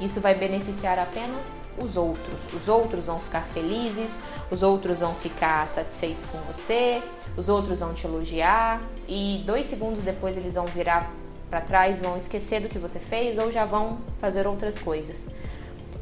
Isso 0.00 0.20
vai 0.20 0.34
beneficiar 0.34 0.98
apenas 0.98 1.62
os 1.78 1.96
outros. 1.96 2.34
Os 2.52 2.68
outros 2.68 3.06
vão 3.06 3.18
ficar 3.18 3.42
felizes, 3.42 4.20
os 4.50 4.62
outros 4.62 5.00
vão 5.00 5.14
ficar 5.14 5.68
satisfeitos 5.68 6.26
com 6.26 6.38
você, 6.40 7.02
os 7.36 7.48
outros 7.48 7.80
vão 7.80 7.94
te 7.94 8.06
elogiar 8.06 8.82
e 9.06 9.42
dois 9.46 9.66
segundos 9.66 10.02
depois 10.02 10.36
eles 10.36 10.54
vão 10.54 10.66
virar 10.66 11.10
para 11.48 11.60
trás, 11.60 12.00
vão 12.00 12.16
esquecer 12.16 12.60
do 12.60 12.68
que 12.68 12.78
você 12.78 12.98
fez 12.98 13.38
ou 13.38 13.52
já 13.52 13.64
vão 13.64 13.98
fazer 14.20 14.46
outras 14.46 14.78
coisas. 14.78 15.28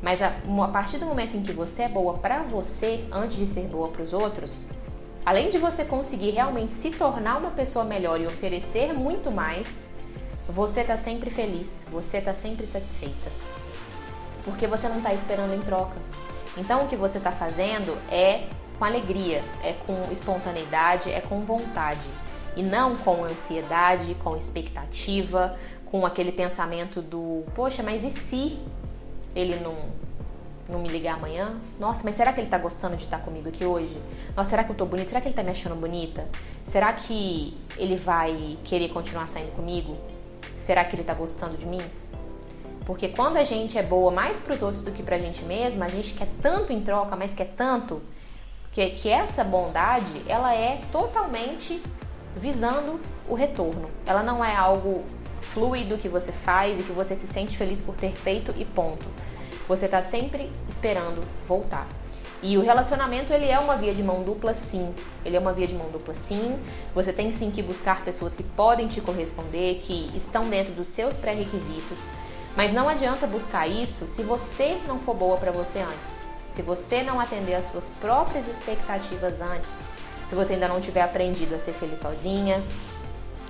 Mas 0.01 0.23
a, 0.23 0.29
a 0.29 0.69
partir 0.69 0.99
do 0.99 1.07
momento 1.07 1.37
em 1.37 1.43
que 1.43 1.53
você 1.53 1.83
é 1.83 1.89
boa 1.89 2.15
para 2.15 2.43
você, 2.43 3.05
antes 3.13 3.37
de 3.37 3.47
ser 3.47 3.67
boa 3.67 3.89
para 3.89 4.03
os 4.03 4.13
outros, 4.13 4.65
além 5.27 5.51
de 5.51 5.59
você 5.59 5.85
conseguir 5.85 6.31
realmente 6.31 6.73
se 6.73 6.91
tornar 6.91 7.37
uma 7.37 7.51
pessoa 7.51 7.85
melhor 7.85 8.19
e 8.21 8.27
oferecer 8.27 8.95
muito 8.95 9.31
mais, 9.31 9.91
você 10.51 10.81
está 10.81 10.97
sempre 10.97 11.31
feliz, 11.31 11.87
você 11.91 12.19
está 12.19 12.35
sempre 12.35 12.67
satisfeita. 12.67 13.31
Porque 14.45 14.67
você 14.67 14.89
não 14.89 14.99
está 14.99 15.13
esperando 15.13 15.55
em 15.55 15.61
troca. 15.61 15.97
Então 16.57 16.85
o 16.85 16.89
que 16.89 16.97
você 16.97 17.19
está 17.19 17.31
fazendo 17.31 17.97
é 18.11 18.47
com 18.79 18.85
alegria, 18.85 19.43
é 19.63 19.75
com 19.87 20.11
espontaneidade, 20.11 21.13
é 21.13 21.21
com 21.21 21.43
vontade 21.43 22.09
e 22.57 22.63
não 22.63 22.97
com 22.97 23.25
ansiedade, 23.25 24.17
com 24.17 24.37
expectativa, 24.37 25.57
com 25.87 26.05
aquele 26.05 26.33
pensamento 26.33 27.01
do 27.01 27.45
poxa, 27.55 27.83
mas 27.83 28.03
e 28.03 28.11
se 28.11 28.59
ele 29.35 29.57
não 29.61 30.01
não 30.69 30.79
me 30.79 30.89
ligar 30.89 31.15
amanhã? 31.15 31.59
Nossa, 31.81 32.03
mas 32.05 32.15
será 32.15 32.33
que 32.33 32.41
ele 32.41 32.49
tá 32.49 32.57
gostando 32.57 32.97
de 32.97 33.03
estar 33.03 33.19
comigo 33.19 33.49
aqui 33.49 33.65
hoje? 33.65 34.01
Nossa, 34.37 34.51
será 34.51 34.63
que 34.63 34.71
eu 34.71 34.77
tô 34.77 34.87
bonita? 34.87 35.09
Será 35.09 35.21
que 35.21 35.27
ele 35.27 35.35
tá 35.35 35.43
me 35.43 35.51
achando 35.51 35.75
bonita? 35.75 36.29
Será 36.65 36.93
que 36.93 37.59
ele 37.77 37.97
vai 37.97 38.57
querer 38.63 38.89
continuar 38.91 39.27
saindo 39.27 39.51
comigo? 39.57 39.97
Será 40.61 40.85
que 40.85 40.95
ele 40.95 41.03
tá 41.03 41.15
gostando 41.15 41.57
de 41.57 41.67
mim? 41.67 41.81
Porque 42.85 43.09
quando 43.09 43.39
a 43.39 43.45
gente 43.45 43.79
é 43.79 43.83
boa 43.83 44.11
mais 44.11 44.41
para 44.41 44.55
os 44.55 44.63
outros 44.63 44.85
do 44.85 44.93
que 44.93 45.03
para 45.03 45.17
a 45.17 45.19
gente 45.19 45.43
mesma, 45.45 45.87
a 45.87 45.89
gente 45.89 46.13
quer 46.13 46.29
tanto 46.43 46.73
em 46.73 46.83
troca, 46.83 47.17
mas 47.17 47.33
quer 47.33 47.55
tanto 47.57 48.03
que, 48.71 48.91
que 48.91 49.09
essa 49.09 49.43
bondade 49.43 50.23
ela 50.29 50.55
é 50.55 50.81
totalmente 50.93 51.83
visando 52.37 53.01
o 53.27 53.35
retorno. 53.35 53.91
Ela 54.05 54.23
não 54.23 54.45
é 54.45 54.55
algo 54.55 55.03
fluido 55.41 55.97
que 55.97 56.09
você 56.09 56.31
faz 56.31 56.79
e 56.79 56.83
que 56.83 56.93
você 56.93 57.17
se 57.17 57.27
sente 57.27 57.57
feliz 57.57 57.81
por 57.81 57.97
ter 57.97 58.13
feito 58.13 58.55
e 58.57 58.65
ponto. 58.65 59.07
Você 59.67 59.87
está 59.87 60.03
sempre 60.03 60.53
esperando 60.69 61.23
voltar. 61.47 61.87
E 62.43 62.57
o 62.57 62.63
relacionamento 62.63 63.33
ele 63.33 63.47
é 63.47 63.59
uma 63.59 63.77
via 63.77 63.95
de 63.95 64.03
mão 64.03 64.23
dupla, 64.23 64.55
sim. 64.55 64.95
Ele 65.25 65.37
é 65.37 65.41
uma 65.41 65.53
via 65.53 65.67
de 65.67 65.75
mão 65.75 65.91
dupla, 65.91 66.15
sim. 66.15 66.59
Você 66.95 67.13
tem 67.13 67.31
sim 67.33 67.51
que 67.51 67.63
buscar 67.63 68.03
pessoas 68.03 68.35
que 68.35 68.43
podem 68.43 68.89
te 68.89 69.01
corresponder, 69.01 69.79
que 69.83 70.11
estão 70.15 70.49
dentro 70.49 70.73
dos 70.73 70.89
seus 70.89 71.17
pré-requisitos. 71.17 72.09
Mas 72.57 72.73
não 72.73 72.89
adianta 72.89 73.27
buscar 73.27 73.67
isso 73.67 74.07
se 74.07 74.23
você 74.23 74.79
não 74.87 74.99
for 74.99 75.15
boa 75.15 75.37
para 75.37 75.53
você 75.53 75.81
antes. 75.81 76.27
Se 76.49 76.63
você 76.63 77.03
não 77.03 77.21
atender 77.21 77.55
às 77.55 77.67
suas 77.67 77.91
próprias 78.01 78.49
expectativas 78.49 79.43
antes. 79.43 79.93
Se 80.27 80.35
você 80.35 80.55
ainda 80.55 80.69
não 80.69 80.81
tiver 80.81 81.03
aprendido 81.03 81.55
a 81.55 81.59
ser 81.59 81.73
feliz 81.73 81.99
sozinha, 81.99 82.63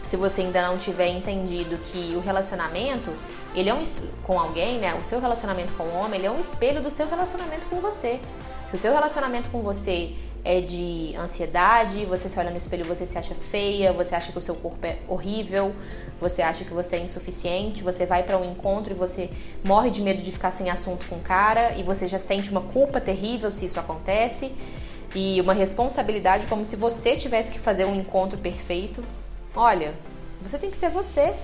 se 0.06 0.16
você 0.16 0.40
ainda 0.40 0.62
não 0.62 0.76
tiver 0.76 1.06
entendido 1.06 1.76
que 1.78 2.14
o 2.16 2.20
relacionamento, 2.20 3.12
ele 3.54 3.70
é 3.70 3.74
um 3.74 3.84
com 4.24 4.40
alguém, 4.40 4.78
né? 4.78 4.94
O 5.00 5.04
seu 5.04 5.20
relacionamento 5.20 5.72
com 5.74 5.84
o 5.84 5.94
homem, 5.94 6.18
ele 6.18 6.26
é 6.26 6.30
um 6.30 6.40
espelho 6.40 6.82
do 6.82 6.90
seu 6.90 7.08
relacionamento 7.08 7.66
com 7.66 7.80
você. 7.80 8.18
Se 8.70 8.76
o 8.76 8.78
seu 8.78 8.92
relacionamento 8.92 9.50
com 9.50 9.62
você 9.62 10.12
é 10.44 10.60
de 10.60 11.12
ansiedade, 11.16 12.04
você 12.04 12.28
se 12.28 12.38
olha 12.38 12.52
no 12.52 12.56
espelho, 12.56 12.84
você 12.84 13.04
se 13.04 13.18
acha 13.18 13.34
feia, 13.34 13.92
você 13.92 14.14
acha 14.14 14.30
que 14.30 14.38
o 14.38 14.42
seu 14.42 14.54
corpo 14.54 14.86
é 14.86 14.96
horrível, 15.08 15.74
você 16.20 16.40
acha 16.40 16.64
que 16.64 16.72
você 16.72 16.94
é 16.94 17.00
insuficiente, 17.00 17.82
você 17.82 18.06
vai 18.06 18.22
para 18.22 18.38
um 18.38 18.44
encontro 18.44 18.92
e 18.92 18.96
você 18.96 19.28
morre 19.64 19.90
de 19.90 20.00
medo 20.00 20.22
de 20.22 20.30
ficar 20.30 20.52
sem 20.52 20.70
assunto 20.70 21.04
com 21.08 21.16
o 21.16 21.20
cara 21.20 21.72
e 21.78 21.82
você 21.82 22.06
já 22.06 22.20
sente 22.20 22.48
uma 22.48 22.60
culpa 22.60 23.00
terrível 23.00 23.50
se 23.50 23.64
isso 23.64 23.80
acontece 23.80 24.54
e 25.16 25.40
uma 25.40 25.52
responsabilidade 25.52 26.46
como 26.46 26.64
se 26.64 26.76
você 26.76 27.16
tivesse 27.16 27.50
que 27.50 27.58
fazer 27.58 27.86
um 27.86 27.96
encontro 27.96 28.38
perfeito. 28.38 29.02
Olha, 29.52 29.94
você 30.40 30.56
tem 30.58 30.70
que 30.70 30.76
ser 30.76 30.90
você. 30.90 31.34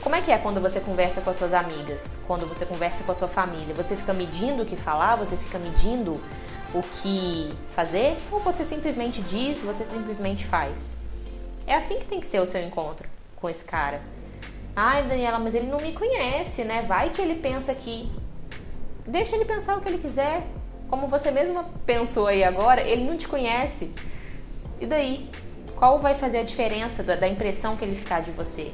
Como 0.00 0.14
é 0.14 0.22
que 0.22 0.30
é 0.30 0.38
quando 0.38 0.60
você 0.60 0.78
conversa 0.78 1.20
com 1.20 1.28
as 1.28 1.36
suas 1.36 1.52
amigas? 1.52 2.20
Quando 2.24 2.46
você 2.46 2.64
conversa 2.64 3.02
com 3.02 3.10
a 3.10 3.14
sua 3.16 3.26
família? 3.26 3.74
Você 3.74 3.96
fica 3.96 4.12
medindo 4.12 4.62
o 4.62 4.66
que 4.66 4.76
falar? 4.76 5.16
Você 5.16 5.36
fica 5.36 5.58
medindo 5.58 6.20
o 6.74 6.82
que 6.82 7.50
fazer? 7.70 8.16
Ou 8.30 8.40
você 8.40 8.64
simplesmente 8.64 9.22
diz, 9.22 9.62
você 9.62 9.84
simplesmente 9.84 10.44
faz? 10.44 10.98
É 11.66 11.74
assim 11.74 11.98
que 11.98 12.06
tem 12.06 12.20
que 12.20 12.26
ser 12.26 12.40
o 12.40 12.46
seu 12.46 12.62
encontro 12.62 13.08
com 13.36 13.48
esse 13.48 13.64
cara. 13.64 14.00
Ai, 14.74 15.02
Daniela, 15.02 15.38
mas 15.38 15.54
ele 15.54 15.66
não 15.66 15.80
me 15.80 15.92
conhece, 15.92 16.64
né? 16.64 16.82
Vai 16.82 17.10
que 17.10 17.20
ele 17.20 17.36
pensa 17.36 17.74
que. 17.74 18.10
Deixa 19.06 19.34
ele 19.34 19.44
pensar 19.44 19.76
o 19.76 19.80
que 19.80 19.88
ele 19.88 19.98
quiser. 19.98 20.42
Como 20.88 21.08
você 21.08 21.30
mesma 21.30 21.64
pensou 21.84 22.26
aí 22.26 22.44
agora, 22.44 22.80
ele 22.82 23.04
não 23.04 23.16
te 23.16 23.26
conhece. 23.26 23.92
E 24.80 24.86
daí? 24.86 25.28
Qual 25.76 26.00
vai 26.00 26.14
fazer 26.14 26.38
a 26.38 26.42
diferença 26.42 27.02
da, 27.02 27.14
da 27.14 27.28
impressão 27.28 27.76
que 27.76 27.84
ele 27.84 27.96
ficar 27.96 28.20
de 28.20 28.30
você? 28.30 28.72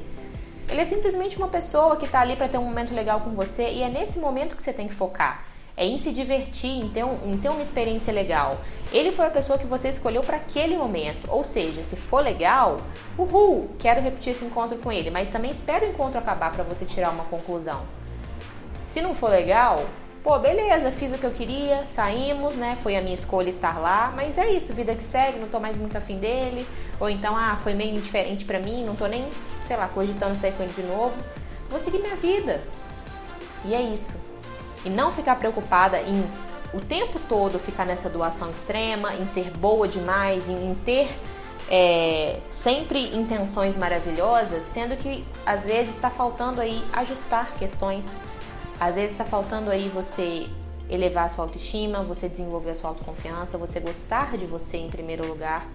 Ele 0.68 0.80
é 0.80 0.84
simplesmente 0.84 1.36
uma 1.36 1.48
pessoa 1.48 1.96
que 1.96 2.06
está 2.06 2.20
ali 2.20 2.36
para 2.36 2.48
ter 2.48 2.58
um 2.58 2.64
momento 2.64 2.94
legal 2.94 3.20
com 3.20 3.30
você 3.30 3.70
e 3.70 3.82
é 3.82 3.88
nesse 3.88 4.18
momento 4.18 4.56
que 4.56 4.62
você 4.62 4.72
tem 4.72 4.88
que 4.88 4.94
focar 4.94 5.44
é 5.76 5.85
em 5.85 5.99
se 5.99 6.12
divertir, 6.12 6.71
em 6.71 6.88
ter, 6.88 7.04
um, 7.04 7.33
em 7.33 7.37
ter 7.37 7.49
uma 7.49 7.62
experiência 7.62 8.12
legal. 8.12 8.61
Ele 8.93 9.11
foi 9.11 9.26
a 9.26 9.31
pessoa 9.31 9.59
que 9.59 9.66
você 9.66 9.88
escolheu 9.88 10.23
para 10.23 10.37
aquele 10.37 10.76
momento. 10.76 11.28
Ou 11.28 11.45
seja, 11.45 11.83
se 11.83 11.97
for 11.97 12.23
legal, 12.23 12.78
uhul, 13.19 13.71
quero 13.78 14.00
repetir 14.00 14.33
esse 14.33 14.45
encontro 14.45 14.78
com 14.78 14.93
ele, 14.93 15.11
mas 15.11 15.31
também 15.31 15.50
espero 15.50 15.87
o 15.87 15.90
encontro 15.90 16.19
acabar 16.19 16.52
para 16.52 16.62
você 16.62 16.85
tirar 16.85 17.11
uma 17.11 17.25
conclusão. 17.25 17.83
Se 18.83 19.00
não 19.00 19.16
for 19.16 19.31
legal, 19.31 19.85
pô, 20.23 20.38
beleza, 20.38 20.93
fiz 20.93 21.12
o 21.12 21.19
que 21.19 21.26
eu 21.26 21.33
queria, 21.33 21.85
saímos, 21.87 22.54
né? 22.54 22.78
Foi 22.81 22.97
a 22.97 23.02
minha 23.02 23.14
escolha 23.14 23.49
estar 23.49 23.81
lá, 23.81 24.12
mas 24.14 24.38
é 24.38 24.49
isso, 24.50 24.73
vida 24.73 24.95
que 24.95 25.02
segue, 25.02 25.40
não 25.40 25.49
tô 25.49 25.59
mais 25.59 25.76
muito 25.76 25.99
afim 25.99 26.19
dele. 26.19 26.64
Ou 27.00 27.11
então, 27.11 27.37
ah, 27.37 27.59
foi 27.61 27.75
meio 27.75 27.90
indiferente 27.97 28.45
para 28.45 28.61
mim, 28.61 28.85
não 28.85 28.95
tô 28.95 29.07
nem, 29.07 29.26
sei 29.66 29.76
lá, 29.76 29.88
cogitando 29.88 30.37
sair 30.37 30.52
com 30.52 30.62
ele 30.62 30.73
de 30.73 30.83
novo. 30.85 31.16
Vou 31.69 31.81
seguir 31.81 31.99
minha 31.99 32.14
vida. 32.14 32.62
E 33.64 33.75
é 33.75 33.83
isso 33.83 34.34
e 34.85 34.91
não 34.91 35.12
ficar 35.12 35.37
preocupada 35.37 36.00
em 36.00 36.25
o 36.75 36.81
tempo 36.81 37.21
todo 37.29 37.59
ficar 37.59 37.87
nessa 37.87 38.11
doação 38.11 38.50
extrema, 38.50 39.14
em 39.14 39.26
ser 39.26 39.50
boa 39.53 39.87
demais, 39.87 40.49
em, 40.49 40.75
ter 40.85 41.09
é, 41.71 42.41
sempre 42.50 43.17
intenções 43.17 43.76
maravilhosas, 43.76 44.64
sendo 44.64 44.97
que 44.97 45.25
às 45.47 45.64
vezes 45.64 45.95
está 45.95 46.11
faltando 46.11 46.61
aí 46.61 46.85
ajustar 46.93 47.55
questões, 47.55 48.21
às 48.81 48.97
vezes 48.97 49.12
está 49.12 49.25
faltando 49.25 49.71
aí 49.71 49.88
você 49.88 50.49
elevar 50.91 51.26
a 51.26 51.29
sua 51.29 51.45
autoestima, 51.45 52.03
você 52.03 52.29
desenvolver 52.29 52.71
a 52.71 52.75
sua 52.75 52.91
autoconfiança, 52.91 53.57
você 53.57 53.79
gostar 53.79 54.37
de 54.37 54.45
você 54.45 54.76
em 54.76 54.91
primeiro 54.91 55.26
lugar, 55.26 55.67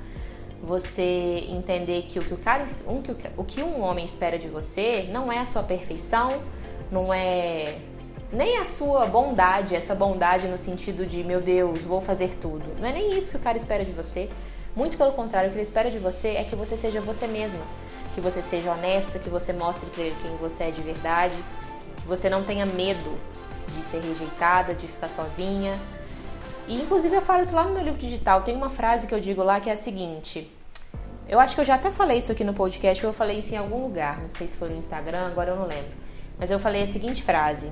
você 0.62 1.46
entender 1.48 2.04
que 2.04 2.20
o 2.20 2.22
que, 2.22 2.34
o 2.34 2.38
cara, 2.38 2.66
um, 2.88 3.02
que 3.02 3.16
o 3.38 3.44
que 3.46 3.64
um 3.64 3.82
homem 3.82 4.04
espera 4.04 4.38
de 4.38 4.50
você 4.50 5.08
não 5.10 5.32
é 5.32 5.40
a 5.40 5.46
sua 5.46 5.64
perfeição, 5.64 6.42
não 6.92 7.14
é 7.14 7.78
nem 8.32 8.58
a 8.58 8.66
sua 8.66 9.06
bondade, 9.08 9.76
essa 9.76 9.96
bondade 9.96 10.48
no 10.48 10.58
sentido 10.58 11.06
de, 11.06 11.24
meu 11.24 11.42
Deus, 11.42 11.84
vou 11.84 12.00
fazer 12.00 12.38
tudo. 12.40 12.64
Não 12.80 12.88
é 12.88 12.92
nem 12.92 13.18
isso 13.18 13.32
que 13.32 13.38
o 13.38 13.40
cara 13.40 13.58
espera 13.58 13.84
de 13.84 13.92
você. 13.92 14.30
Muito 14.76 14.98
pelo 14.98 15.14
contrário, 15.14 15.50
o 15.50 15.52
que 15.52 15.58
ele 15.58 15.64
espera 15.64 15.90
de 15.90 15.98
você 15.98 16.30
é 16.30 16.44
que 16.44 16.56
você 16.56 16.78
seja 16.78 17.02
você 17.02 17.26
mesma, 17.26 17.60
que 18.14 18.22
você 18.22 18.42
seja 18.42 18.72
honesta, 18.72 19.18
que 19.18 19.30
você 19.30 19.52
mostre 19.52 19.90
para 19.90 20.04
ele 20.04 20.16
quem 20.22 20.36
você 20.38 20.66
é 20.66 20.72
de 20.72 20.82
verdade, 20.82 21.36
que 21.98 22.08
você 22.08 22.30
não 22.30 22.44
tenha 22.44 22.66
medo 22.66 23.18
de 23.76 23.84
ser 23.84 24.00
rejeitada, 24.00 24.76
de 24.76 24.88
ficar 24.88 25.10
sozinha. 25.10 25.78
E 26.68 26.76
inclusive 26.76 27.16
eu 27.16 27.22
falo 27.22 27.42
isso 27.42 27.56
lá 27.56 27.64
no 27.64 27.74
meu 27.74 27.84
livro 27.84 28.00
digital, 28.00 28.44
tem 28.44 28.56
uma 28.56 28.70
frase 28.70 29.08
que 29.08 29.14
eu 29.14 29.20
digo 29.20 29.42
lá 29.44 29.60
que 29.60 29.72
é 29.72 29.74
a 29.74 29.78
seguinte: 29.78 30.50
eu 31.28 31.40
acho 31.40 31.56
que 31.56 31.62
eu 31.62 31.66
já 31.66 31.76
até 31.76 31.90
falei 31.90 32.20
isso 32.20 32.32
aqui 32.32 32.44
no 32.44 32.54
podcast, 32.54 33.04
ou 33.04 33.10
eu 33.10 33.14
falei 33.14 33.40
isso 33.40 33.54
em 33.54 33.58
algum 33.58 33.82
lugar, 33.82 34.20
não 34.20 34.30
sei 34.30 34.48
se 34.48 34.56
foi 34.56 34.70
no 34.70 34.78
Instagram, 34.78 35.26
agora 35.26 35.52
eu 35.52 35.56
não 35.56 35.66
lembro. 35.66 35.92
Mas 36.38 36.52
eu 36.52 36.60
falei 36.60 36.84
a 36.84 36.88
seguinte 36.88 37.24
frase: 37.24 37.72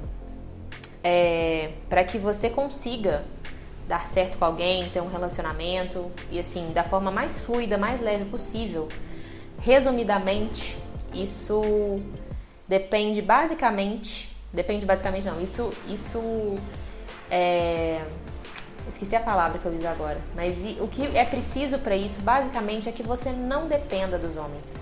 é, 1.10 1.70
para 1.88 2.04
que 2.04 2.18
você 2.18 2.50
consiga 2.50 3.24
dar 3.88 4.06
certo 4.10 4.38
com 4.38 4.44
alguém, 4.44 4.90
ter 4.90 5.00
um 5.02 5.08
relacionamento 5.08 6.12
e 6.30 6.38
assim, 6.38 6.74
da 6.74 6.84
forma 6.84 7.10
mais 7.10 7.40
fluida, 7.40 7.78
mais 7.78 8.02
leve 8.02 8.26
possível. 8.26 8.90
Resumidamente, 9.58 10.78
isso 11.14 12.02
depende 12.68 13.22
basicamente, 13.22 14.36
depende 14.52 14.86
basicamente 14.86 15.26
não, 15.26 15.42
isso 15.42 15.72
isso 15.88 16.58
é, 17.32 18.02
esqueci 18.90 19.16
a 19.16 19.22
palavra 19.22 19.60
que 19.60 19.66
eu 19.66 19.72
disse 19.72 19.88
agora, 19.88 20.20
mas 20.36 20.58
o 20.82 20.90
que 20.90 21.08
é 21.16 21.24
preciso 21.24 21.80
para 21.80 21.96
isso 21.96 22.20
basicamente 22.22 22.90
é 22.90 22.92
que 22.92 23.02
você 23.02 23.32
não 23.32 23.70
dependa 23.70 24.20
dos 24.20 24.36
homens. 24.36 24.76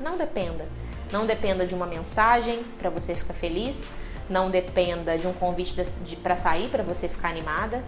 Não 0.00 0.16
dependa. 0.16 0.66
Não 1.12 1.24
dependa 1.24 1.64
de 1.64 1.76
uma 1.76 1.86
mensagem 1.86 2.64
para 2.76 2.90
você 2.90 3.14
ficar 3.14 3.34
feliz 3.34 3.94
não 4.28 4.50
dependa 4.50 5.18
de 5.18 5.26
um 5.26 5.32
convite 5.32 5.74
para 6.22 6.36
sair 6.36 6.68
para 6.68 6.82
você 6.82 7.08
ficar 7.08 7.28
animada, 7.28 7.82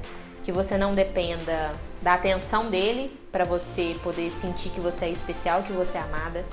que 0.44 0.52
você 0.52 0.76
não 0.76 0.94
dependa 0.94 1.74
da 2.00 2.14
atenção 2.14 2.70
dele 2.70 3.18
para 3.32 3.44
você 3.44 3.96
poder 4.02 4.30
sentir 4.30 4.70
que 4.70 4.80
você 4.80 5.06
é 5.06 5.10
especial, 5.10 5.62
que 5.62 5.72
você 5.72 5.98
é 5.98 6.00
amada, 6.00 6.44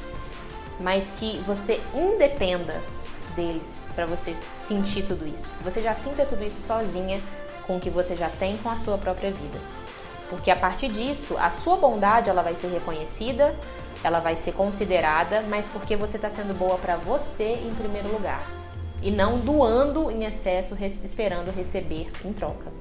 mas 0.79 1.11
que 1.11 1.37
você 1.39 1.79
independa 1.93 2.81
deles 3.35 3.79
para 3.95 4.05
você 4.05 4.35
sentir 4.55 5.03
tudo 5.03 5.27
isso. 5.27 5.57
Você 5.63 5.81
já 5.81 5.93
sinta 5.93 6.25
tudo 6.25 6.43
isso 6.43 6.61
sozinha 6.61 7.21
com 7.67 7.77
o 7.77 7.79
que 7.79 7.89
você 7.89 8.15
já 8.15 8.29
tem 8.29 8.57
com 8.57 8.69
a 8.69 8.77
sua 8.77 8.97
própria 8.97 9.31
vida. 9.31 9.59
Porque 10.29 10.49
a 10.49 10.55
partir 10.55 10.89
disso, 10.89 11.37
a 11.37 11.49
sua 11.49 11.77
bondade 11.77 12.29
ela 12.29 12.41
vai 12.41 12.55
ser 12.55 12.67
reconhecida, 12.67 13.55
ela 14.03 14.19
vai 14.19 14.35
ser 14.35 14.53
considerada, 14.53 15.43
mas 15.47 15.69
porque 15.69 15.95
você 15.95 16.17
está 16.17 16.29
sendo 16.29 16.57
boa 16.57 16.77
para 16.77 16.95
você 16.95 17.53
em 17.63 17.73
primeiro 17.75 18.11
lugar 18.11 18.62
e 19.03 19.11
não 19.11 19.39
doando 19.39 20.09
em 20.09 20.23
excesso 20.23 20.75
esperando 20.81 21.51
receber 21.51 22.09
em 22.23 22.31
troca. 22.31 22.71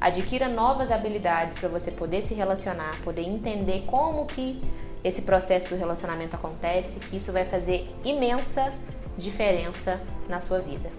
Adquira 0.00 0.48
novas 0.48 0.90
habilidades 0.90 1.58
para 1.58 1.68
você 1.68 1.90
poder 1.90 2.22
se 2.22 2.34
relacionar, 2.34 3.00
poder 3.02 3.22
entender 3.22 3.84
como 3.86 4.26
que 4.26 4.62
esse 5.02 5.22
processo 5.22 5.70
do 5.70 5.76
relacionamento 5.76 6.36
acontece, 6.36 7.00
que 7.00 7.16
isso 7.16 7.32
vai 7.32 7.44
fazer 7.44 7.88
imensa 8.04 8.72
diferença 9.16 10.00
na 10.28 10.40
sua 10.40 10.58
vida. 10.58 10.90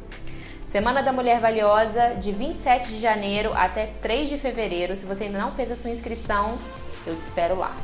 Semana 0.65 1.03
da 1.03 1.13
Mulher 1.13 1.39
Valiosa, 1.39 2.15
de 2.15 2.31
27 2.31 2.87
de 2.87 2.99
janeiro 2.99 3.51
até 3.53 3.87
3 4.01 4.29
de 4.29 4.37
fevereiro. 4.37 4.95
Se 4.95 5.05
você 5.05 5.25
ainda 5.25 5.37
não 5.37 5.51
fez 5.51 5.71
a 5.71 5.75
sua 5.75 5.91
inscrição, 5.91 6.57
eu 7.05 7.15
te 7.15 7.21
espero 7.21 7.57
lá. 7.57 7.75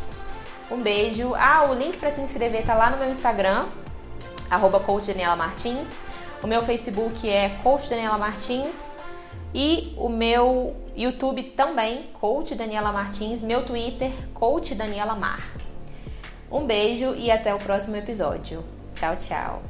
Um 0.72 0.82
beijo. 0.82 1.34
Ah, 1.36 1.68
o 1.70 1.74
link 1.74 1.98
para 1.98 2.12
se 2.12 2.22
inscrever 2.22 2.66
tá 2.66 2.74
lá 2.74 2.90
no 2.90 2.98
meu 2.98 3.12
Instagram, 3.12 3.68
arroba 4.50 4.82
Martins. 5.38 6.09
O 6.42 6.48
meu 6.48 6.62
Facebook 6.62 7.30
é 7.30 7.50
Coach 7.62 7.90
Daniela 7.90 8.18
Martins. 8.18 9.00
E 9.54 9.94
o 9.98 10.08
meu 10.08 10.76
YouTube 10.96 11.44
também, 11.44 12.04
Coach 12.14 12.56
Daniela 12.56 12.92
Martins. 12.92 13.42
Meu 13.42 13.66
Twitter, 13.66 14.12
Coach 14.34 14.74
Daniela 14.74 15.16
Mar. 15.16 15.44
Um 16.52 16.66
beijo 16.66 17.14
e 17.16 17.30
até 17.30 17.54
o 17.54 17.60
próximo 17.60 17.96
episódio. 17.96 18.64
Tchau, 18.96 19.16
tchau. 19.18 19.69